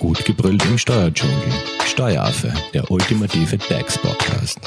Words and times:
Gut 0.00 0.24
gebrüllt 0.24 0.64
im 0.64 0.78
Steuerdschungel. 0.78 1.36
Steueraffe, 1.84 2.50
der 2.72 2.90
ultimative 2.90 3.58
DAX-Podcast. 3.58 4.58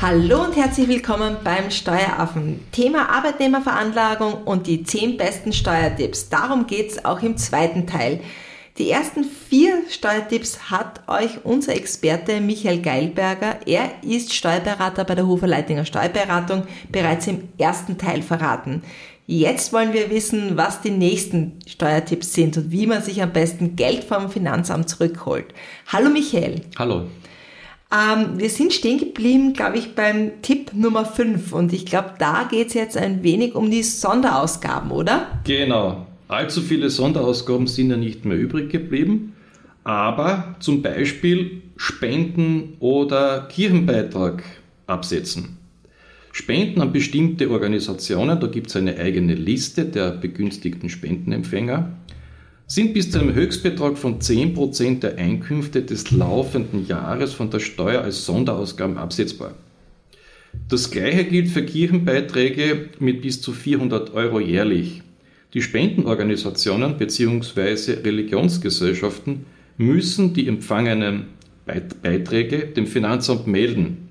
Hallo 0.00 0.44
und 0.44 0.54
herzlich 0.54 0.86
willkommen 0.86 1.38
beim 1.42 1.72
Steueraffen. 1.72 2.60
Thema 2.70 3.08
Arbeitnehmerveranlagung 3.08 4.44
und 4.44 4.68
die 4.68 4.84
10 4.84 5.16
besten 5.16 5.52
Steuertipps. 5.52 6.28
Darum 6.28 6.68
geht's 6.68 7.04
auch 7.04 7.20
im 7.20 7.36
zweiten 7.36 7.88
Teil. 7.88 8.20
Die 8.78 8.90
ersten 8.90 9.24
vier 9.24 9.82
Steuertipps 9.90 10.70
hat 10.70 11.06
euch 11.06 11.44
unser 11.44 11.76
Experte 11.76 12.40
Michael 12.40 12.80
Geilberger, 12.80 13.58
er 13.66 13.90
ist 14.02 14.32
Steuerberater 14.32 15.04
bei 15.04 15.14
der 15.14 15.26
Hofer 15.26 15.46
Leitinger 15.46 15.84
Steuerberatung, 15.84 16.62
bereits 16.90 17.26
im 17.26 17.50
ersten 17.58 17.98
Teil 17.98 18.22
verraten. 18.22 18.82
Jetzt 19.26 19.74
wollen 19.74 19.92
wir 19.92 20.08
wissen, 20.08 20.56
was 20.56 20.80
die 20.80 20.90
nächsten 20.90 21.58
Steuertipps 21.66 22.32
sind 22.32 22.56
und 22.56 22.70
wie 22.70 22.86
man 22.86 23.02
sich 23.02 23.22
am 23.22 23.34
besten 23.34 23.76
Geld 23.76 24.04
vom 24.04 24.30
Finanzamt 24.30 24.88
zurückholt. 24.88 25.52
Hallo 25.88 26.08
Michael. 26.08 26.62
Hallo. 26.78 27.08
Ähm, 27.92 28.38
wir 28.38 28.48
sind 28.48 28.72
stehen 28.72 28.98
geblieben, 28.98 29.52
glaube 29.52 29.76
ich, 29.76 29.94
beim 29.94 30.40
Tipp 30.40 30.70
Nummer 30.72 31.04
5 31.04 31.52
und 31.52 31.74
ich 31.74 31.84
glaube, 31.84 32.14
da 32.18 32.44
geht 32.50 32.68
es 32.68 32.74
jetzt 32.74 32.96
ein 32.96 33.22
wenig 33.22 33.54
um 33.54 33.70
die 33.70 33.82
Sonderausgaben, 33.82 34.90
oder? 34.90 35.26
Genau. 35.44 36.06
Allzu 36.32 36.62
viele 36.62 36.88
Sonderausgaben 36.88 37.66
sind 37.66 37.90
ja 37.90 37.98
nicht 37.98 38.24
mehr 38.24 38.38
übrig 38.38 38.70
geblieben, 38.70 39.34
aber 39.84 40.56
zum 40.60 40.80
Beispiel 40.80 41.60
Spenden 41.76 42.78
oder 42.80 43.48
Kirchenbeitrag 43.50 44.42
absetzen. 44.86 45.58
Spenden 46.32 46.80
an 46.80 46.90
bestimmte 46.90 47.50
Organisationen, 47.50 48.40
da 48.40 48.46
gibt 48.46 48.68
es 48.68 48.76
eine 48.76 48.96
eigene 48.96 49.34
Liste 49.34 49.84
der 49.84 50.12
begünstigten 50.12 50.88
Spendenempfänger, 50.88 51.92
sind 52.66 52.94
bis 52.94 53.10
zu 53.10 53.20
einem 53.20 53.34
Höchstbetrag 53.34 53.98
von 53.98 54.18
10% 54.20 55.00
der 55.00 55.18
Einkünfte 55.18 55.82
des 55.82 56.12
laufenden 56.12 56.86
Jahres 56.86 57.34
von 57.34 57.50
der 57.50 57.60
Steuer 57.60 58.00
als 58.00 58.24
Sonderausgaben 58.24 58.96
absetzbar. 58.96 59.52
Das 60.70 60.90
gleiche 60.90 61.24
gilt 61.24 61.48
für 61.48 61.62
Kirchenbeiträge 61.62 62.88
mit 63.00 63.20
bis 63.20 63.42
zu 63.42 63.52
400 63.52 64.14
Euro 64.14 64.40
jährlich. 64.40 65.02
Die 65.54 65.60
Spendenorganisationen 65.60 66.96
bzw. 66.96 68.00
Religionsgesellschaften 68.04 69.44
müssen 69.76 70.32
die 70.32 70.48
empfangenen 70.48 71.26
Beiträge 71.66 72.66
dem 72.66 72.86
Finanzamt 72.86 73.46
melden. 73.46 74.08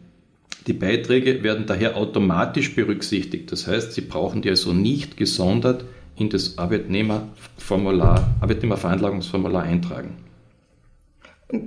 Die 0.68 0.74
Beiträge 0.74 1.42
werden 1.42 1.66
daher 1.66 1.98
automatisch 1.98 2.76
berücksichtigt. 2.76 3.52
Das 3.52 3.68
heißt, 3.68 3.94
sie 3.94 4.02
brauchen 4.02 4.44
die 4.44 4.50
also 4.50 4.72
nicht 4.74 5.18
gesondert 5.18 5.86
in 6.16 6.30
das 6.30 6.60
Arbeitnehmerformular, 6.60 8.36
Arbeitnehmerveranlagungsformular 8.42 9.64
eintragen. 9.64 10.18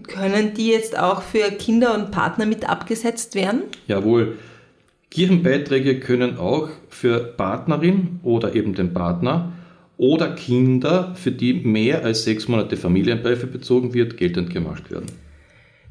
Können 0.06 0.55
die 0.55 0.69
jetzt 0.69 0.97
auch 0.97 1.22
für 1.22 1.50
Kinder 1.50 1.94
und 1.94 2.12
Partner 2.12 2.47
mit 2.47 2.69
abgesetzt 2.69 3.34
werden? 3.34 3.62
Jawohl. 3.88 4.38
Kirchenbeiträge 5.11 6.00
können 6.00 6.38
auch 6.38 6.69
für 6.88 7.19
Partnerin 7.19 8.20
oder 8.22 8.55
eben 8.55 8.75
den 8.75 8.94
Partner 8.94 9.53
oder 10.05 10.34
Kinder, 10.34 11.14
für 11.14 11.33
die 11.33 11.55
mehr 11.55 12.05
als 12.05 12.24
sechs 12.24 12.47
Monate 12.47 12.77
Familienbeihilfe 12.77 13.47
bezogen 13.47 13.94
wird, 13.94 14.19
geltend 14.19 14.50
gemacht 14.50 14.91
werden. 14.91 15.06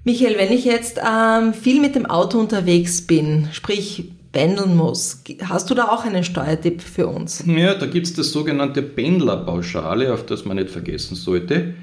Michael, 0.03 0.37
wenn 0.37 0.51
ich 0.51 0.65
jetzt 0.65 0.99
ähm, 0.99 1.53
viel 1.53 1.81
mit 1.81 1.95
dem 1.95 2.05
Auto 2.05 2.37
unterwegs 2.39 3.01
bin, 3.01 3.47
sprich 3.53 4.11
pendeln 4.31 4.75
muss, 4.75 5.23
hast 5.43 5.69
du 5.69 5.73
da 5.73 5.85
auch 5.87 6.05
einen 6.05 6.23
Steuertipp 6.23 6.81
für 6.81 7.07
uns? 7.07 7.43
Ja, 7.47 7.73
da 7.73 7.87
gibt 7.87 8.05
es 8.05 8.13
das 8.13 8.31
sogenannte 8.31 8.83
Pendlerpauschale, 8.83 10.13
auf 10.13 10.25
das 10.25 10.45
man 10.45 10.57
nicht 10.57 10.69
vergessen 10.69 11.15
sollte. 11.15 11.73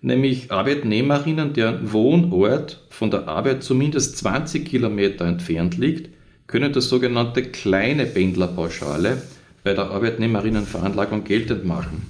Nämlich 0.00 0.50
Arbeitnehmerinnen, 0.52 1.52
deren 1.52 1.92
Wohnort 1.92 2.82
von 2.88 3.10
der 3.10 3.28
Arbeit 3.28 3.62
zumindest 3.62 4.16
20 4.18 4.64
Kilometer 4.64 5.26
entfernt 5.26 5.76
liegt, 5.76 6.10
können 6.46 6.72
das 6.72 6.88
sogenannte 6.88 7.42
kleine 7.42 8.06
Pendlerpauschale 8.06 9.20
bei 9.64 9.72
der 9.72 9.90
Arbeitnehmerinnenveranlagung 9.90 11.24
geltend 11.24 11.64
machen. 11.64 12.06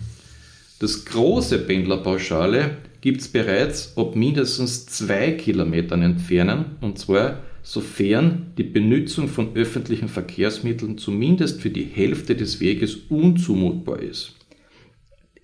Das 0.81 1.05
große 1.05 1.61
Pendlerpauschale 1.61 2.77
gibt 3.01 3.21
es 3.21 3.29
bereits 3.29 3.97
ab 3.97 4.17
mindestens 4.17 4.87
zwei 4.87 5.31
Kilometern 5.33 6.03
entfernen, 6.03 6.77
und 6.81 6.99
zwar 6.99 7.39
sofern 7.63 8.53
die 8.59 8.65
Benutzung 8.65 9.29
von 9.29 9.55
öffentlichen 9.55 10.09
Verkehrsmitteln 10.09 10.99
zumindest 10.99 11.63
für 11.63 11.71
die 11.71 11.85
Hälfte 11.85 12.35
des 12.35 12.61
Weges 12.61 12.97
unzumutbar 13.09 14.01
ist. 14.01 14.33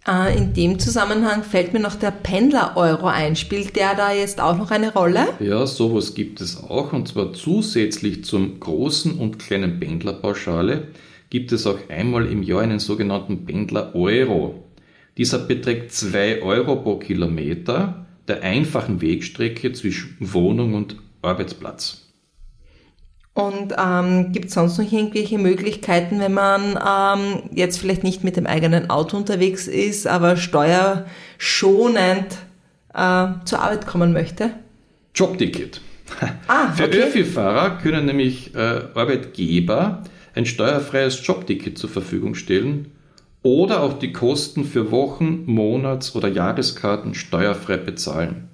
Äh, 0.06 0.36
in 0.36 0.52
dem 0.52 0.78
Zusammenhang 0.78 1.44
fällt 1.44 1.72
mir 1.72 1.80
noch 1.80 1.94
der 1.94 2.10
Pendler-Euro 2.10 3.06
ein. 3.06 3.36
Spielt 3.36 3.76
der 3.76 3.94
da 3.94 4.12
jetzt 4.12 4.40
auch 4.40 4.58
noch 4.58 4.70
eine 4.70 4.92
Rolle? 4.92 5.28
Ja, 5.38 5.66
sowas 5.66 6.14
gibt 6.14 6.40
es 6.40 6.62
auch, 6.62 6.92
und 6.92 7.06
zwar 7.08 7.32
zusätzlich 7.32 8.24
zum 8.24 8.58
großen 8.58 9.18
und 9.18 9.38
kleinen 9.38 9.78
Pendlerpauschale 9.78 10.88
gibt 11.30 11.52
es 11.52 11.66
auch 11.66 11.78
einmal 11.88 12.26
im 12.26 12.42
Jahr 12.42 12.60
einen 12.60 12.80
sogenannten 12.80 13.46
Pendler 13.46 13.94
Euro. 13.94 14.64
Dieser 15.16 15.38
beträgt 15.38 15.92
2 15.92 16.42
Euro 16.42 16.76
pro 16.76 16.96
Kilometer 16.96 18.06
der 18.28 18.42
einfachen 18.42 19.00
Wegstrecke 19.00 19.72
zwischen 19.72 20.16
Wohnung 20.20 20.74
und 20.74 20.96
Arbeitsplatz. 21.22 22.08
Und 23.32 23.74
ähm, 23.78 24.32
gibt 24.32 24.46
es 24.46 24.54
sonst 24.54 24.78
noch 24.78 24.92
irgendwelche 24.92 25.38
Möglichkeiten, 25.38 26.18
wenn 26.20 26.34
man 26.34 26.76
ähm, 26.76 27.42
jetzt 27.54 27.78
vielleicht 27.78 28.02
nicht 28.02 28.24
mit 28.24 28.36
dem 28.36 28.46
eigenen 28.46 28.90
Auto 28.90 29.16
unterwegs 29.16 29.68
ist, 29.68 30.06
aber 30.06 30.36
steuerschonend 30.36 32.36
äh, 32.92 33.26
zur 33.44 33.60
Arbeit 33.60 33.86
kommen 33.86 34.12
möchte? 34.12 34.50
Jobticket. 35.14 35.80
Ah, 36.48 36.72
Für 36.72 36.86
okay. 36.86 37.04
Öffi-Fahrer 37.04 37.78
können 37.78 38.04
nämlich 38.04 38.52
äh, 38.54 38.82
Arbeitgeber 38.94 40.02
ein 40.34 40.46
steuerfreies 40.46 41.26
Jobticket 41.26 41.78
zur 41.78 41.90
Verfügung 41.90 42.34
stellen 42.34 42.92
oder 43.42 43.82
auch 43.82 43.98
die 43.98 44.12
Kosten 44.12 44.64
für 44.64 44.90
Wochen-, 44.90 45.44
Monats- 45.46 46.14
oder 46.14 46.28
Jahreskarten 46.28 47.14
steuerfrei 47.14 47.78
bezahlen. 47.78 48.48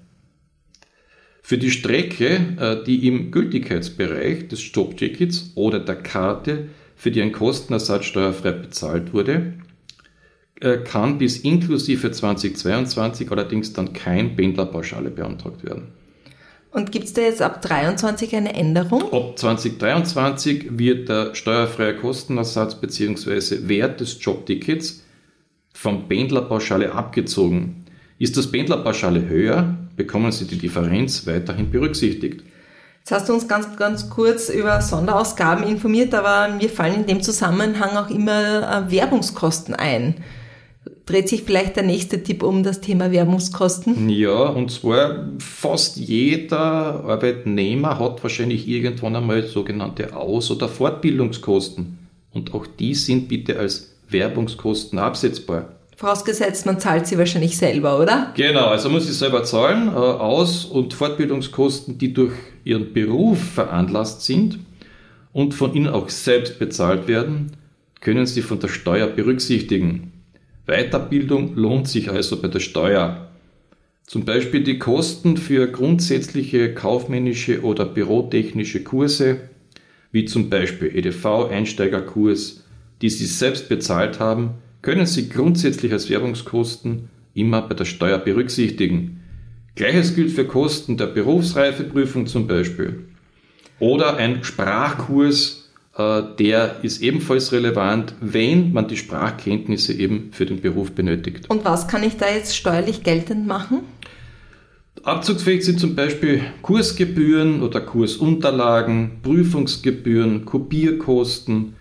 Für 1.43 1.59
die 1.59 1.71
Strecke, 1.71 2.57
äh, 2.59 2.85
die 2.85 3.07
im 3.07 3.31
Gültigkeitsbereich 3.31 4.49
des 4.49 4.73
Jobtickets 4.73 5.53
oder 5.55 5.79
der 5.79 5.97
Karte, 5.97 6.69
für 6.97 7.11
die 7.11 7.23
ein 7.23 7.33
Kostenersatz 7.33 8.07
steuerfrei 8.07 8.53
bezahlt 8.53 9.13
wurde, 9.13 9.53
äh, 10.61 10.79
kann 10.79 11.19
bis 11.19 11.39
inklusive 11.39 12.11
2022 12.11 13.31
allerdings 13.31 13.73
dann 13.73 13.93
kein 13.93 14.35
Pendlerpauschale 14.35 15.11
beantragt 15.11 15.63
werden. 15.65 15.93
Und 16.77 16.93
gibt 16.93 17.07
es 17.07 17.15
da 17.15 17.23
jetzt 17.23 17.41
ab 17.41 17.63
23 17.63 18.37
eine 18.37 18.53
Änderung? 18.53 19.11
Ab 19.11 19.39
2023 19.39 20.77
wird 20.79 21.09
der 21.09 21.35
steuerfreie 21.35 21.97
Kostenersatz 21.97 22.75
bzw. 22.75 23.67
Wert 23.67 24.01
des 24.01 24.23
Jobtickets 24.23 25.03
vom 25.73 26.07
Pendlerpauschale 26.07 26.93
abgezogen. 26.93 27.87
Ist 28.19 28.37
das 28.37 28.53
Pendlerpauschale 28.53 29.27
höher, 29.27 29.75
bekommen 29.97 30.31
Sie 30.33 30.45
die 30.45 30.59
Differenz 30.59 31.27
weiterhin 31.27 31.71
berücksichtigt. 31.71 32.43
Jetzt 32.99 33.11
hast 33.11 33.31
du 33.31 33.33
uns 33.33 33.49
ganz, 33.49 33.75
ganz 33.79 34.11
kurz 34.11 34.51
über 34.51 34.83
Sonderausgaben 34.83 35.65
informiert, 35.65 36.13
aber 36.13 36.53
mir 36.57 36.69
fallen 36.69 36.97
in 36.97 37.07
dem 37.07 37.23
Zusammenhang 37.23 37.97
auch 37.97 38.11
immer 38.11 38.85
äh, 38.87 38.91
Werbungskosten 38.93 39.75
ein 39.75 40.17
dreht 41.07 41.29
sich 41.29 41.45
vielleicht 41.45 41.77
der 41.77 41.85
nächste 41.85 42.23
Tipp 42.23 42.43
um 42.43 42.63
das 42.63 42.81
Thema 42.81 43.13
Werbungskosten? 43.13 44.11
Ja, 44.11 44.49
und 44.49 44.71
zwar 44.71 45.29
fast 45.39 45.97
jeder 45.97 47.05
Arbeitnehmer 47.05 47.99
hat 47.99 48.23
wahrscheinlich 48.23 48.69
irgendwann 48.69 49.17
einmal 49.17 49.45
sogenannte 49.45 50.15
Aus- 50.17 50.51
oder 50.51 50.69
Fortbildungskosten. 50.69 51.99
Und 52.35 52.53
auch 52.53 52.67
die 52.67 52.95
sind 52.95 53.29
bitte 53.29 53.59
als 53.59 53.95
Werbungskosten 54.11 54.99
absetzbar. 54.99 55.71
Vorausgesetzt, 55.97 56.67
man 56.67 56.79
zahlt 56.79 57.07
sie 57.07 57.17
wahrscheinlich 57.17 57.57
selber, 57.57 57.99
oder? 57.99 58.33
Genau, 58.37 58.67
also 58.67 58.91
muss 58.91 59.07
sie 59.07 59.15
selber 59.15 59.45
zahlen. 59.45 59.89
Äh, 59.89 59.93
Aus- 59.93 60.67
und 60.67 60.93
Fortbildungskosten, 60.93 61.97
die 61.97 62.13
durch 62.13 62.35
ihren 62.65 62.93
Beruf 62.93 63.39
veranlasst 63.39 64.23
sind 64.27 64.59
und 65.33 65.55
von 65.55 65.73
ihnen 65.73 65.89
auch 65.89 66.11
selbst 66.11 66.59
bezahlt 66.59 67.09
werden, 67.09 67.53
können 68.01 68.27
sie 68.27 68.43
von 68.43 68.61
der 68.61 68.69
Steuer 68.69 69.07
berücksichtigen. 69.07 70.13
Weiterbildung 70.67 71.55
lohnt 71.55 71.89
sich 71.89 72.11
also 72.11 72.41
bei 72.41 72.49
der 72.49 72.61
Steuer. 72.61 73.29
Zum 74.05 74.25
Beispiel 74.25 74.63
die 74.63 74.79
Kosten 74.79 75.37
für 75.37 75.69
grundsätzliche 75.69 76.75
kaufmännische 76.75 77.63
oder 77.63 77.85
bürotechnische 77.85 78.83
Kurse, 78.83 79.41
wie 80.13 80.25
zum 80.25 80.51
Beispiel 80.51 80.97
EDV-Einsteigerkurs, 80.97 82.65
die 83.03 83.11
Sie 83.11 83.27
selbst 83.27 83.69
bezahlt 83.69 84.21
haben, 84.21 84.55
können 84.83 85.07
Sie 85.07 85.29
grundsätzlich 85.29 85.93
als 85.93 86.11
Werbungskosten 86.11 87.11
immer 87.35 87.63
bei 87.63 87.75
der 87.75 87.85
Steuer 87.85 88.19
berücksichtigen. 88.19 89.21
Gleiches 89.75 90.15
gilt 90.15 90.33
für 90.33 90.47
Kosten 90.47 90.97
der 90.97 91.07
Berufsreifeprüfung 91.07 92.27
zum 92.27 92.47
Beispiel. 92.47 93.05
Oder 93.79 94.17
ein 94.17 94.43
Sprachkurs 94.43 95.66
der 95.99 96.77
ist 96.83 97.03
ebenfalls 97.03 97.53
relevant, 97.53 98.15
wenn 98.21 98.73
man 98.73 98.87
die 98.87 98.99
Sprachkenntnisse 98.99 99.95
eben 99.95 100.29
für 100.33 100.45
den 100.45 100.61
Beruf 100.61 100.93
benötigt. 100.93 101.49
Und 101.49 101.65
was 101.65 101.89
kann 101.89 102.03
ich 102.03 102.19
da 102.19 102.29
jetzt 102.29 102.55
steuerlich 102.55 103.03
geltend 103.03 103.47
machen? 103.47 103.81
Abzugsfähig 105.03 105.65
sind 105.65 105.81
zum 105.81 105.95
Beispiel 105.95 106.43
Kursgebühren 106.63 107.63
oder 107.63 107.81
Kursunterlagen, 107.81 109.21
Prüfungsgebühren, 109.23 110.45
Kopierkosten, 110.45 111.77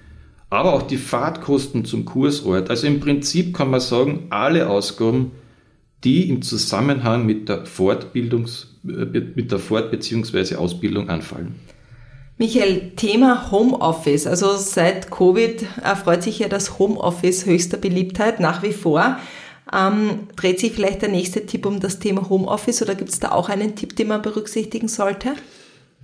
aber 0.49 0.73
auch 0.73 0.83
die 0.83 0.97
Fahrtkosten 0.97 1.85
zum 1.85 2.05
Kursort. 2.05 2.69
Also 2.69 2.87
im 2.87 2.99
Prinzip 2.99 3.53
kann 3.53 3.71
man 3.71 3.79
sagen, 3.79 4.27
alle 4.29 4.69
Ausgaben, 4.69 5.31
die 6.03 6.29
im 6.29 6.41
Zusammenhang 6.41 7.25
mit 7.25 7.49
der, 7.49 7.65
Fortbildungs, 7.65 8.75
äh, 8.87 8.89
mit 9.35 9.51
der 9.51 9.59
Fort- 9.59 9.91
bzw. 9.91 10.55
Ausbildung 10.55 11.09
anfallen. 11.09 11.55
Michael, 12.37 12.91
Thema 12.97 13.49
Homeoffice. 13.49 14.27
Also 14.27 14.57
seit 14.57 15.09
Covid 15.09 15.65
erfreut 15.81 16.21
sich 16.21 16.39
ja 16.39 16.49
das 16.49 16.79
Homeoffice 16.79 17.45
höchster 17.45 17.77
Beliebtheit 17.77 18.41
nach 18.41 18.61
wie 18.61 18.73
vor. 18.73 19.17
Ähm, 19.73 20.27
dreht 20.35 20.59
sich 20.59 20.73
vielleicht 20.73 21.01
der 21.01 21.09
nächste 21.09 21.45
Tipp 21.45 21.65
um 21.65 21.79
das 21.79 21.99
Thema 21.99 22.29
Homeoffice 22.29 22.81
oder 22.81 22.93
gibt 22.93 23.11
es 23.11 23.21
da 23.21 23.31
auch 23.31 23.47
einen 23.47 23.75
Tipp, 23.75 23.95
den 23.95 24.09
man 24.09 24.21
berücksichtigen 24.21 24.89
sollte? 24.89 25.33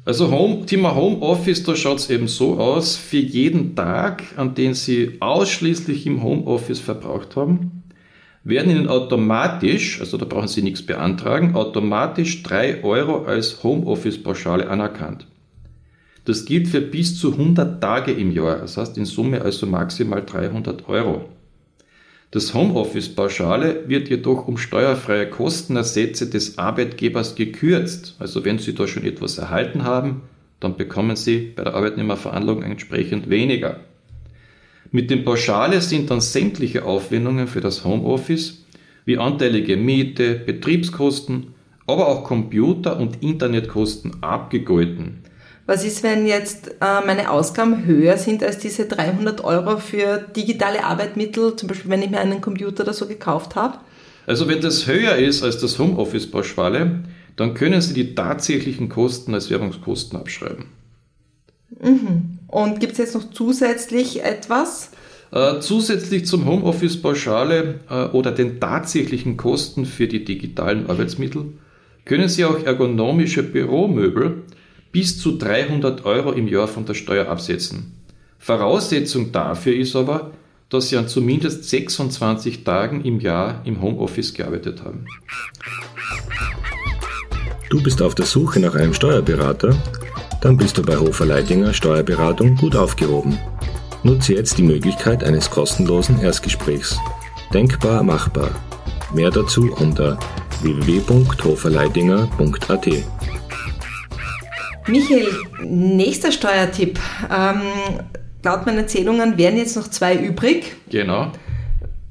Also 0.05 0.31
Home, 0.31 0.65
Thema 0.65 0.95
Homeoffice, 0.95 1.63
da 1.63 1.75
schaut 1.75 1.99
es 1.99 2.09
eben 2.09 2.29
so 2.29 2.57
aus, 2.57 2.95
für 2.95 3.17
jeden 3.17 3.75
Tag, 3.75 4.23
an 4.37 4.55
den 4.55 4.73
Sie 4.73 5.17
ausschließlich 5.19 6.07
im 6.07 6.23
Homeoffice 6.23 6.79
verbraucht 6.79 7.35
haben, 7.35 7.83
werden 8.43 8.71
Ihnen 8.71 8.87
automatisch, 8.87 9.99
also 9.99 10.17
da 10.17 10.25
brauchen 10.25 10.47
Sie 10.47 10.63
nichts 10.63 10.83
beantragen, 10.83 11.55
automatisch 11.55 12.41
3 12.41 12.83
Euro 12.83 13.25
als 13.25 13.63
Homeoffice-Pauschale 13.63 14.67
anerkannt. 14.69 15.27
Das 16.25 16.45
gilt 16.45 16.67
für 16.67 16.81
bis 16.81 17.19
zu 17.19 17.31
100 17.31 17.81
Tage 17.81 18.11
im 18.11 18.31
Jahr, 18.31 18.59
das 18.59 18.77
heißt 18.77 18.97
in 18.97 19.05
Summe 19.05 19.41
also 19.41 19.65
maximal 19.65 20.23
300 20.23 20.87
Euro. 20.87 21.29
Das 22.29 22.53
Homeoffice-Pauschale 22.53 23.89
wird 23.89 24.09
jedoch 24.09 24.47
um 24.47 24.57
steuerfreie 24.57 25.29
Kostenersätze 25.29 26.29
des 26.29 26.57
Arbeitgebers 26.57 27.35
gekürzt. 27.35 28.15
Also 28.19 28.45
wenn 28.45 28.57
Sie 28.57 28.73
da 28.73 28.87
schon 28.87 29.03
etwas 29.03 29.37
erhalten 29.37 29.83
haben, 29.83 30.21
dann 30.61 30.77
bekommen 30.77 31.17
Sie 31.17 31.51
bei 31.55 31.63
der 31.65 31.73
Arbeitnehmerveranlagung 31.73 32.63
entsprechend 32.63 33.29
weniger. 33.29 33.81
Mit 34.91 35.09
dem 35.09 35.25
Pauschale 35.25 35.81
sind 35.81 36.09
dann 36.09 36.21
sämtliche 36.21 36.85
Aufwendungen 36.85 37.47
für 37.47 37.61
das 37.61 37.83
Homeoffice 37.83 38.65
wie 39.03 39.17
anteilige 39.17 39.75
Miete, 39.75 40.35
Betriebskosten, 40.35 41.47
aber 41.87 42.07
auch 42.07 42.23
Computer- 42.23 42.97
und 42.97 43.21
Internetkosten 43.23 44.21
abgegolten. 44.23 45.23
Was 45.65 45.85
ist, 45.85 46.03
wenn 46.03 46.25
jetzt 46.25 46.69
äh, 46.81 47.05
meine 47.05 47.29
Ausgaben 47.29 47.85
höher 47.85 48.17
sind 48.17 48.43
als 48.43 48.57
diese 48.57 48.85
300 48.85 49.43
Euro 49.43 49.77
für 49.77 50.17
digitale 50.35 50.83
Arbeitsmittel, 50.83 51.55
zum 51.55 51.69
Beispiel 51.69 51.91
wenn 51.91 52.01
ich 52.01 52.09
mir 52.09 52.19
einen 52.19 52.41
Computer 52.41 52.83
oder 52.83 52.93
so 52.93 53.07
gekauft 53.07 53.55
habe? 53.55 53.77
Also 54.25 54.47
wenn 54.47 54.61
das 54.61 54.87
höher 54.87 55.15
ist 55.15 55.43
als 55.43 55.59
das 55.59 55.77
Homeoffice-Pauschale, 55.79 57.03
dann 57.35 57.53
können 57.53 57.81
Sie 57.81 57.93
die 57.93 58.15
tatsächlichen 58.15 58.89
Kosten 58.89 59.33
als 59.33 59.49
Werbungskosten 59.49 60.19
abschreiben. 60.19 60.65
Mhm. 61.79 62.39
Und 62.47 62.79
gibt 62.79 62.93
es 62.93 62.97
jetzt 62.97 63.15
noch 63.15 63.31
zusätzlich 63.31 64.23
etwas? 64.23 64.91
Äh, 65.31 65.59
zusätzlich 65.61 66.25
zum 66.25 66.45
Homeoffice-Pauschale 66.45 67.79
äh, 67.89 68.05
oder 68.07 68.31
den 68.31 68.59
tatsächlichen 68.59 69.37
Kosten 69.37 69.85
für 69.85 70.07
die 70.07 70.25
digitalen 70.25 70.89
Arbeitsmittel 70.89 71.53
können 72.03 72.27
Sie 72.27 72.43
auch 72.43 72.63
ergonomische 72.63 73.43
Büromöbel 73.43 74.43
bis 74.91 75.19
zu 75.19 75.37
300 75.37 76.05
Euro 76.05 76.31
im 76.31 76.47
Jahr 76.47 76.67
von 76.67 76.85
der 76.85 76.93
Steuer 76.93 77.27
absetzen. 77.27 77.93
Voraussetzung 78.39 79.31
dafür 79.31 79.75
ist 79.75 79.95
aber, 79.95 80.31
dass 80.69 80.89
Sie 80.89 80.97
an 80.97 81.07
zumindest 81.07 81.69
26 81.69 82.63
Tagen 82.63 83.03
im 83.03 83.19
Jahr 83.19 83.61
im 83.65 83.81
Homeoffice 83.81 84.33
gearbeitet 84.33 84.83
haben. 84.83 85.05
Du 87.69 87.81
bist 87.81 88.01
auf 88.01 88.15
der 88.15 88.25
Suche 88.25 88.59
nach 88.59 88.75
einem 88.75 88.93
Steuerberater? 88.93 89.75
Dann 90.41 90.57
bist 90.57 90.77
du 90.77 90.81
bei 90.81 90.97
Hofer 90.97 91.25
Leidinger 91.25 91.73
Steuerberatung 91.73 92.55
gut 92.55 92.75
aufgehoben. 92.75 93.37
Nutze 94.03 94.33
jetzt 94.33 94.57
die 94.57 94.63
Möglichkeit 94.63 95.23
eines 95.23 95.49
kostenlosen 95.49 96.19
Erstgesprächs. 96.19 96.97
Denkbar 97.53 98.03
machbar. 98.03 98.49
Mehr 99.13 99.29
dazu 99.29 99.71
unter 99.73 100.17
www.hoferleidinger.at. 100.61 102.87
Michael, 104.87 105.27
nächster 105.63 106.31
Steuertipp. 106.31 106.99
Ähm, 107.29 107.61
laut 108.43 108.65
meinen 108.65 108.79
Erzählungen 108.79 109.37
wären 109.37 109.57
jetzt 109.57 109.75
noch 109.75 109.87
zwei 109.87 110.15
übrig. 110.15 110.75
Genau. 110.89 111.31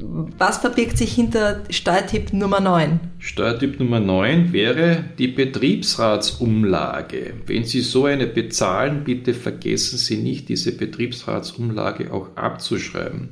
Was 0.02 0.58
verbirgt 0.58 0.96
sich 0.96 1.12
hinter 1.12 1.62
Steuertipp 1.68 2.32
Nummer 2.32 2.60
9? 2.60 3.00
Steuertipp 3.18 3.78
Nummer 3.78 4.00
9 4.00 4.50
wäre 4.52 5.04
die 5.18 5.28
Betriebsratsumlage. 5.28 7.34
Wenn 7.46 7.64
Sie 7.64 7.80
so 7.80 8.06
eine 8.06 8.26
bezahlen, 8.26 9.04
bitte 9.04 9.34
vergessen 9.34 9.98
Sie 9.98 10.16
nicht, 10.16 10.48
diese 10.48 10.72
Betriebsratsumlage 10.72 12.14
auch 12.14 12.34
abzuschreiben. 12.36 13.28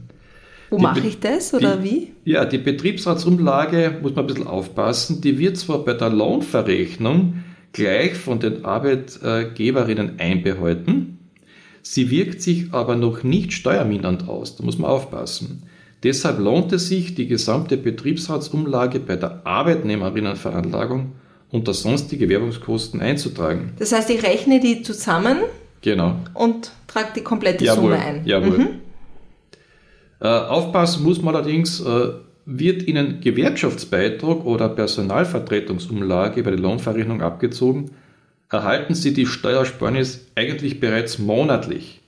Wo 0.70 0.79
mache 0.79 1.06
ich 1.06 1.20
das 1.20 1.55
oder 1.55 1.79
die, 1.79 1.90
wie? 1.90 2.12
Ja, 2.31 2.44
die 2.44 2.58
Betriebsratsumlage 2.58 4.00
muss 4.02 4.14
man 4.14 4.25
ein 4.25 4.26
bisschen 4.26 4.46
aufpassen. 4.46 5.23
Die 5.23 5.38
wird 5.38 5.56
zwar 5.56 5.82
bei 5.82 5.94
der 5.94 6.11
Lohnverrechnung 6.11 7.43
gleich 7.73 8.15
von 8.15 8.41
den 8.41 8.65
Arbeitgeberinnen 8.65 10.19
einbehalten. 10.19 11.19
Sie 11.82 12.11
wirkt 12.11 12.43
sich 12.43 12.73
aber 12.73 12.97
noch 12.97 13.23
nicht 13.23 13.53
steuermindernd 13.53 14.29
aus. 14.29 14.56
Da 14.56 14.65
muss 14.65 14.79
man 14.79 14.91
aufpassen. 14.91 15.62
Deshalb 16.03 16.38
lohnt 16.38 16.73
es 16.73 16.88
sich, 16.88 17.15
die 17.15 17.26
gesamte 17.26 17.76
Betriebsratsumlage 17.76 19.00
bei 19.00 19.17
der 19.17 19.44
Arbeitnehmerinnenveranlagung 19.44 21.12
unter 21.50 21.75
sonstige 21.75 22.29
Werbungskosten 22.29 23.00
einzutragen. 23.00 23.73
Das 23.79 23.93
heißt, 23.93 24.11
ich 24.11 24.23
rechne 24.23 24.61
die 24.61 24.82
zusammen 24.82 25.38
genau. 25.81 26.17
und 26.35 26.71
trage 26.87 27.09
die 27.17 27.23
komplette 27.23 27.64
jawohl, 27.64 27.93
Summe 27.93 27.99
ein. 27.99 28.26
Jawohl. 28.26 28.59
Mhm. 28.59 28.69
Äh, 30.21 30.29
aufpassen 30.29 31.05
muss 31.05 31.23
man 31.23 31.35
allerdings, 31.35 31.81
äh, 31.81 32.11
wird 32.50 32.89
Ihnen 32.89 33.21
Gewerkschaftsbeitrag 33.21 34.47
oder 34.47 34.71
Personalvertretungsumlage 34.71 36.43
bei 36.43 36.50
der 36.50 36.59
Lohnverrechnung 36.59 37.21
abgezogen, 37.21 37.91
erhalten 38.50 38.95
Sie 38.95 39.12
die 39.12 39.27
Steuersparnis 39.27 40.27
eigentlich 40.35 40.81
bereits 40.81 41.19
monatlich. 41.19 42.00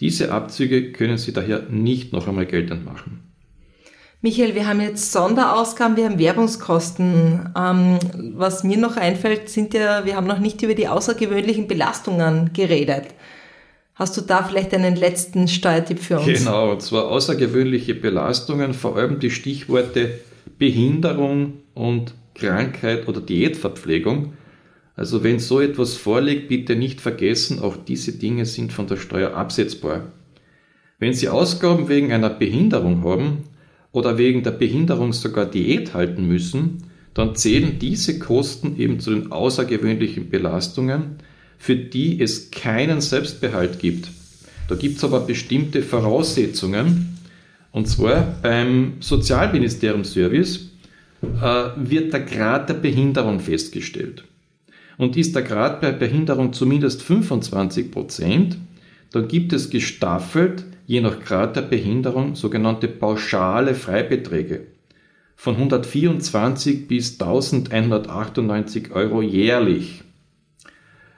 Diese 0.00 0.32
Abzüge 0.32 0.92
können 0.92 1.16
Sie 1.16 1.32
daher 1.32 1.62
nicht 1.70 2.12
noch 2.12 2.28
einmal 2.28 2.44
geltend 2.44 2.84
machen. 2.84 3.22
Michael, 4.20 4.54
wir 4.54 4.66
haben 4.66 4.82
jetzt 4.82 5.12
Sonderausgaben, 5.12 5.96
wir 5.96 6.04
haben 6.04 6.18
Werbungskosten. 6.18 7.54
Ähm, 7.56 7.98
was 8.34 8.64
mir 8.64 8.76
noch 8.76 8.98
einfällt, 8.98 9.48
sind 9.48 9.72
ja, 9.72 10.04
wir 10.04 10.16
haben 10.16 10.26
noch 10.26 10.40
nicht 10.40 10.60
über 10.62 10.74
die 10.74 10.88
außergewöhnlichen 10.88 11.68
Belastungen 11.68 12.52
geredet. 12.52 13.06
Hast 13.96 14.14
du 14.18 14.20
da 14.20 14.42
vielleicht 14.42 14.74
einen 14.74 14.94
letzten 14.94 15.48
Steuertipp 15.48 15.98
für 15.98 16.18
uns? 16.18 16.26
Genau, 16.26 16.72
und 16.72 16.82
zwar 16.82 17.08
außergewöhnliche 17.08 17.94
Belastungen, 17.94 18.74
vor 18.74 18.96
allem 18.96 19.20
die 19.20 19.30
Stichworte 19.30 20.20
Behinderung 20.58 21.54
und 21.72 22.14
Krankheit 22.34 23.08
oder 23.08 23.22
Diätverpflegung. 23.22 24.34
Also 24.96 25.24
wenn 25.24 25.38
so 25.38 25.62
etwas 25.62 25.94
vorliegt, 25.96 26.48
bitte 26.48 26.76
nicht 26.76 27.00
vergessen, 27.00 27.58
auch 27.60 27.78
diese 27.78 28.12
Dinge 28.12 28.44
sind 28.44 28.70
von 28.70 28.86
der 28.86 28.98
Steuer 28.98 29.32
absetzbar. 29.32 30.12
Wenn 30.98 31.14
Sie 31.14 31.30
Ausgaben 31.30 31.88
wegen 31.88 32.12
einer 32.12 32.30
Behinderung 32.30 33.02
haben 33.02 33.44
oder 33.92 34.18
wegen 34.18 34.42
der 34.42 34.50
Behinderung 34.50 35.14
sogar 35.14 35.46
Diät 35.46 35.94
halten 35.94 36.26
müssen, 36.26 36.84
dann 37.14 37.34
zählen 37.34 37.78
diese 37.78 38.18
Kosten 38.18 38.78
eben 38.78 39.00
zu 39.00 39.14
den 39.14 39.32
außergewöhnlichen 39.32 40.28
Belastungen, 40.28 41.16
für 41.58 41.76
die 41.76 42.20
es 42.20 42.50
keinen 42.50 43.00
Selbstbehalt 43.00 43.78
gibt. 43.78 44.08
Da 44.68 44.74
gibt 44.74 44.98
es 44.98 45.04
aber 45.04 45.20
bestimmte 45.20 45.82
Voraussetzungen. 45.82 47.18
Und 47.72 47.88
zwar 47.88 48.36
beim 48.42 48.94
Sozialministerium-Service 49.00 50.70
äh, 51.22 51.64
wird 51.76 52.12
der 52.12 52.20
Grad 52.20 52.68
der 52.68 52.74
Behinderung 52.74 53.40
festgestellt. 53.40 54.24
Und 54.98 55.16
ist 55.16 55.34
der 55.34 55.42
Grad 55.42 55.80
bei 55.80 55.92
Behinderung 55.92 56.52
zumindest 56.52 57.02
25 57.02 57.90
Prozent, 57.90 58.56
dann 59.12 59.28
gibt 59.28 59.52
es 59.52 59.70
gestaffelt, 59.70 60.64
je 60.86 61.00
nach 61.00 61.20
Grad 61.20 61.56
der 61.56 61.62
Behinderung, 61.62 62.34
sogenannte 62.34 62.88
pauschale 62.88 63.74
Freibeträge 63.74 64.66
von 65.36 65.54
124 65.54 66.88
bis 66.88 67.20
1198 67.20 68.90
Euro 68.92 69.22
jährlich. 69.22 70.02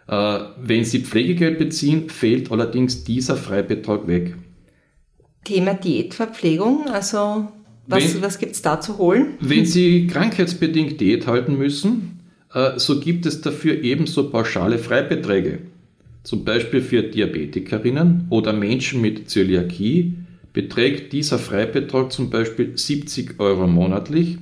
Äh, 0.08 0.38
wenn 0.60 0.84
Sie 0.84 1.00
Pflegegeld 1.00 1.58
beziehen, 1.58 2.08
fällt 2.08 2.50
allerdings 2.50 3.04
dieser 3.04 3.36
Freibetrag 3.36 4.06
weg. 4.06 4.34
Thema 5.44 5.74
Diätverpflegung, 5.74 6.88
also 6.88 7.48
was, 7.86 8.20
was 8.20 8.38
gibt 8.38 8.52
es 8.52 8.62
da 8.62 8.80
zu 8.80 8.98
holen? 8.98 9.34
Wenn 9.40 9.66
Sie 9.66 10.06
krankheitsbedingt 10.06 11.00
Diät 11.00 11.26
halten 11.26 11.56
müssen, 11.58 12.20
äh, 12.54 12.78
so 12.78 13.00
gibt 13.00 13.26
es 13.26 13.42
dafür 13.42 13.82
ebenso 13.82 14.30
pauschale 14.30 14.78
Freibeträge. 14.78 15.60
Zum 16.22 16.44
Beispiel 16.44 16.80
für 16.82 17.02
Diabetikerinnen 17.02 18.26
oder 18.30 18.52
Menschen 18.52 19.00
mit 19.00 19.30
Zöliakie 19.30 20.14
beträgt 20.52 21.12
dieser 21.12 21.38
Freibetrag 21.38 22.12
zum 22.12 22.30
Beispiel 22.30 22.76
70 22.76 23.38
Euro 23.38 23.66
monatlich, 23.66 24.38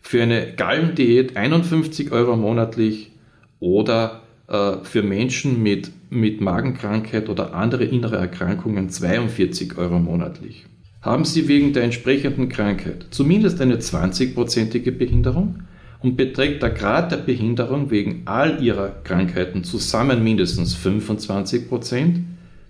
für 0.00 0.22
eine 0.22 0.54
Gallendiät 0.54 1.36
51 1.36 2.12
Euro 2.12 2.36
monatlich 2.36 3.10
oder 3.58 4.22
für 4.48 5.02
Menschen 5.02 5.62
mit, 5.62 5.90
mit 6.08 6.40
Magenkrankheit 6.40 7.28
oder 7.28 7.52
andere 7.52 7.84
innere 7.84 8.16
Erkrankungen 8.16 8.88
42 8.88 9.76
Euro 9.76 9.98
monatlich. 9.98 10.64
Haben 11.02 11.26
Sie 11.26 11.48
wegen 11.48 11.74
der 11.74 11.84
entsprechenden 11.84 12.48
Krankheit 12.48 13.06
zumindest 13.10 13.60
eine 13.60 13.76
20-prozentige 13.76 14.90
Behinderung 14.90 15.64
und 16.00 16.16
beträgt 16.16 16.62
der 16.62 16.70
Grad 16.70 17.12
der 17.12 17.18
Behinderung 17.18 17.90
wegen 17.90 18.22
all 18.24 18.62
Ihrer 18.62 18.88
Krankheiten 19.04 19.64
zusammen 19.64 20.24
mindestens 20.24 20.74
25 20.74 21.68
Prozent, 21.68 22.20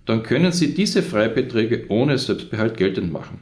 dann 0.05 0.23
können 0.23 0.51
Sie 0.51 0.73
diese 0.73 1.01
Freibeträge 1.01 1.85
ohne 1.89 2.17
Selbstbehalt 2.17 2.75
geltend 2.75 3.13
machen. 3.13 3.39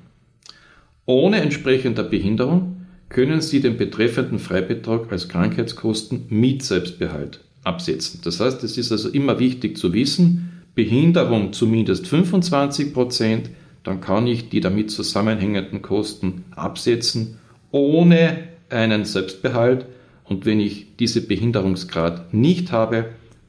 Ohne 1.06 1.41
entsprechender 1.41 2.03
Behinderung 2.03 2.86
können 3.10 3.41
Sie 3.41 3.62
den 3.62 3.77
betreffenden 3.77 4.39
Freibetrag 4.39 5.12
als 5.12 5.27
Krankheitskosten 5.27 6.25
mit 6.29 6.62
Selbstbehalt 6.63 7.39
absetzen. 7.67 8.21
Das 8.24 8.39
heißt, 8.39 8.63
es 8.63 8.77
ist 8.77 8.91
also 8.91 9.09
immer 9.09 9.39
wichtig 9.39 9.77
zu 9.77 9.93
wissen, 9.93 10.63
Behinderung 10.74 11.53
zumindest 11.53 12.07
25 12.07 12.93
Prozent, 12.93 13.50
dann 13.83 14.01
kann 14.01 14.27
ich 14.27 14.50
die 14.50 14.59
damit 14.59 14.91
zusammenhängenden 14.91 15.81
Kosten 15.81 16.45
absetzen, 16.55 17.38
ohne 17.71 18.39
einen 18.69 19.05
Selbstbehalt. 19.05 19.86
Und 20.25 20.45
wenn 20.45 20.59
ich 20.59 20.97
diese 20.97 21.21
Behinderungsgrad 21.21 22.33
nicht 22.33 22.71
habe, 22.71 23.05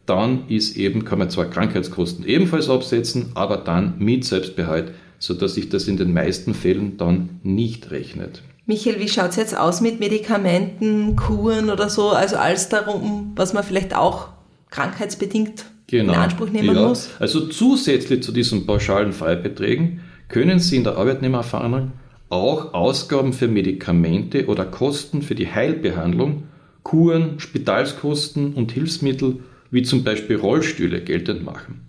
dann 0.06 0.48
ist 0.48 0.76
eben, 0.76 1.04
kann 1.04 1.18
man 1.18 1.28
zwar 1.28 1.50
Krankheitskosten 1.50 2.25
ebenfalls 2.25 2.70
absetzen, 2.70 3.32
aber 3.34 3.58
dann 3.58 3.94
mit 3.98 4.25
Selbstbehalt, 4.25 4.92
sodass 5.18 5.54
sich 5.54 5.68
das 5.68 5.87
in 5.87 5.96
den 5.96 6.14
meisten 6.14 6.54
Fällen 6.54 6.96
dann 6.96 7.40
nicht 7.42 7.90
rechnet. 7.90 8.42
Michael, 8.68 9.00
wie 9.00 9.08
schaut 9.08 9.30
es 9.30 9.37
jetzt 9.37 9.56
aus 9.56 9.80
mit 9.80 9.98
Medikamenten, 9.98 11.16
Kuren 11.16 11.70
oder 11.70 11.88
so? 11.88 12.10
Also 12.10 12.37
alles 12.37 12.68
darum, 12.68 13.32
was 13.34 13.54
man 13.54 13.64
vielleicht 13.64 13.96
auch 13.96 14.28
krankheitsbedingt 14.68 15.64
genau. 15.87 16.12
in 16.12 16.18
Anspruch 16.18 16.50
nehmen 16.50 16.76
ja. 16.76 16.87
muss? 16.87 17.08
Also 17.18 17.46
zusätzlich 17.46 18.22
zu 18.22 18.30
diesen 18.30 18.66
pauschalen 18.66 19.14
Freibeträgen 19.14 20.00
können 20.28 20.58
Sie 20.58 20.76
in 20.76 20.84
der 20.84 20.98
Arbeitnehmerverhandlung 20.98 21.92
auch 22.28 22.75
Ausgaben 22.75 23.32
für 23.32 23.48
Medikamente 23.48 24.48
oder 24.48 24.66
Kosten 24.66 25.22
für 25.22 25.34
die 25.34 25.50
Heilbehandlung, 25.50 26.42
Kuren, 26.82 27.40
Spitalskosten 27.40 28.52
und 28.52 28.72
Hilfsmittel 28.72 29.37
wie 29.70 29.82
zum 29.82 30.04
Beispiel 30.04 30.37
Rollstühle 30.37 31.00
geltend 31.00 31.42
machen. 31.42 31.87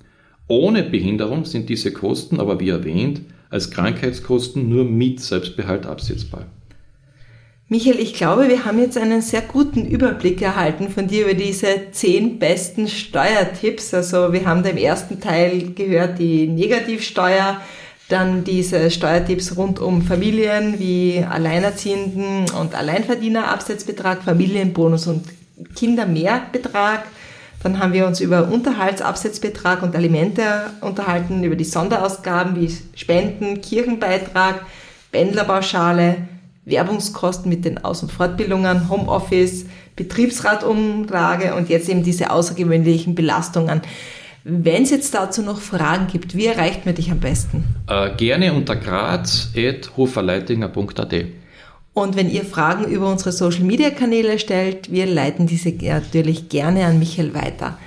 Ohne 0.47 0.83
Behinderung 0.83 1.43
sind 1.43 1.67
diese 1.67 1.91
Kosten 1.91 2.39
aber 2.39 2.61
wie 2.61 2.69
erwähnt 2.69 3.19
als 3.49 3.69
Krankheitskosten 3.69 4.69
nur 4.69 4.85
mit 4.85 5.19
Selbstbehalt 5.19 5.85
absetzbar. 5.85 6.45
Michael, 7.71 7.99
ich 7.99 8.15
glaube, 8.15 8.49
wir 8.49 8.65
haben 8.65 8.79
jetzt 8.79 8.97
einen 8.97 9.21
sehr 9.21 9.41
guten 9.41 9.85
Überblick 9.85 10.41
erhalten 10.41 10.89
von 10.89 11.05
dir 11.05 11.25
über 11.25 11.35
diese 11.35 11.91
zehn 11.91 12.39
besten 12.39 12.87
Steuertipps. 12.87 13.93
Also 13.93 14.33
wir 14.33 14.47
haben 14.47 14.63
da 14.63 14.69
im 14.69 14.77
ersten 14.77 15.19
Teil 15.19 15.73
gehört 15.73 16.17
die 16.17 16.47
Negativsteuer, 16.47 17.61
dann 18.07 18.43
diese 18.43 18.89
Steuertipps 18.89 19.55
rund 19.55 19.79
um 19.79 20.01
Familien 20.01 20.79
wie 20.79 21.23
Alleinerziehenden 21.29 22.49
und 22.59 22.73
Alleinverdienerabsetzbetrag, 22.73 24.23
Familienbonus 24.23 25.05
und 25.05 25.25
Kindermehrbetrag. 25.75 27.03
Dann 27.61 27.77
haben 27.77 27.93
wir 27.93 28.07
uns 28.07 28.19
über 28.19 28.51
Unterhaltsabsetzbetrag 28.51 29.83
und 29.83 29.95
Alimente 29.95 30.71
unterhalten, 30.81 31.43
über 31.43 31.55
die 31.55 31.65
Sonderausgaben 31.65 32.59
wie 32.59 32.75
Spenden, 32.95 33.61
Kirchenbeitrag, 33.61 34.65
Pendlerpauschale, 35.11 36.15
Werbungskosten 36.69 37.49
mit 37.49 37.65
den 37.65 37.83
Aus- 37.83 38.03
und 38.03 38.11
Fortbildungen, 38.11 38.89
Homeoffice, 38.89 39.65
Betriebsratumlage 39.95 41.55
und 41.55 41.69
jetzt 41.69 41.89
eben 41.89 42.03
diese 42.03 42.29
außergewöhnlichen 42.31 43.15
Belastungen. 43.15 43.81
Wenn 44.43 44.83
es 44.83 44.91
jetzt 44.91 45.13
dazu 45.13 45.41
noch 45.41 45.59
Fragen 45.59 46.07
gibt, 46.07 46.35
wie 46.35 46.45
erreicht 46.45 46.85
man 46.85 46.95
dich 46.95 47.11
am 47.11 47.19
besten? 47.19 47.65
Äh, 47.87 48.15
gerne 48.15 48.53
unter 48.53 48.75
graz.hoferleitinger.at. 48.75 51.13
Und 51.93 52.15
wenn 52.15 52.29
ihr 52.29 52.45
Fragen 52.45 52.85
über 52.85 53.11
unsere 53.11 53.33
Social 53.33 53.63
Media 53.63 53.89
Kanäle 53.89 54.39
stellt, 54.39 54.91
wir 54.91 55.05
leiten 55.05 55.47
diese 55.47 55.71
natürlich 55.71 56.47
gerne 56.47 56.85
an 56.85 56.99
Michael 56.99 57.33
weiter. 57.33 57.77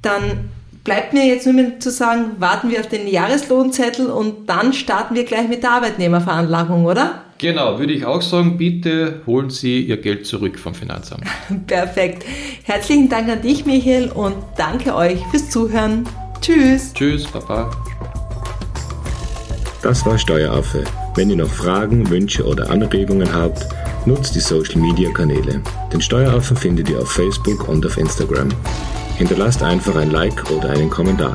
Dann 0.00 0.50
bleibt 0.84 1.12
mir 1.12 1.26
jetzt 1.26 1.44
nur 1.44 1.54
mehr 1.54 1.80
zu 1.80 1.90
sagen, 1.90 2.36
warten 2.38 2.70
wir 2.70 2.78
auf 2.80 2.88
den 2.88 3.08
Jahreslohnzettel 3.08 4.06
und 4.06 4.48
dann 4.48 4.72
starten 4.72 5.16
wir 5.16 5.24
gleich 5.24 5.48
mit 5.48 5.64
der 5.64 5.72
Arbeitnehmerveranlagung, 5.72 6.86
oder? 6.86 7.24
Genau, 7.38 7.78
würde 7.78 7.92
ich 7.92 8.04
auch 8.04 8.20
sagen, 8.20 8.56
bitte 8.56 9.22
holen 9.24 9.48
Sie 9.48 9.82
Ihr 9.82 9.98
Geld 9.98 10.26
zurück 10.26 10.58
vom 10.58 10.74
Finanzamt. 10.74 11.24
Perfekt. 11.68 12.24
Herzlichen 12.64 13.08
Dank 13.08 13.28
an 13.28 13.42
dich, 13.42 13.64
Michael, 13.64 14.10
und 14.10 14.34
danke 14.56 14.94
euch 14.94 15.24
fürs 15.30 15.48
Zuhören. 15.48 16.04
Tschüss. 16.40 16.92
Tschüss, 16.94 17.26
Papa. 17.26 17.70
Das 19.82 20.04
war 20.04 20.18
Steueraffe. 20.18 20.82
Wenn 21.14 21.30
ihr 21.30 21.36
noch 21.36 21.48
Fragen, 21.48 22.10
Wünsche 22.10 22.44
oder 22.44 22.70
Anregungen 22.70 23.32
habt, 23.32 23.64
nutzt 24.04 24.34
die 24.34 24.40
Social 24.40 24.80
Media 24.80 25.10
Kanäle. 25.12 25.62
Den 25.92 26.00
Steueraffen 26.00 26.56
findet 26.56 26.90
ihr 26.90 26.98
auf 26.98 27.12
Facebook 27.12 27.68
und 27.68 27.86
auf 27.86 27.96
Instagram. 27.98 28.48
Hinterlasst 29.16 29.62
einfach 29.62 29.94
ein 29.94 30.10
Like 30.10 30.50
oder 30.50 30.70
einen 30.70 30.90
Kommentar. 30.90 31.34